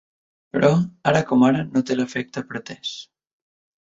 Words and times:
Però, 0.55 0.69
ara 1.11 1.19
com 1.31 1.43
ara, 1.49 1.61
no 1.75 1.83
té 1.89 1.99
l’efecte 1.99 2.45
pretès. 2.53 2.97